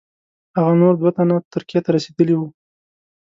هغه 0.57 0.73
نور 0.81 0.93
دوه 1.01 1.11
تنه 1.17 1.35
ترکیې 1.53 1.79
ته 1.83 1.89
رسېدلي 1.95 2.35
وه. 2.37 2.47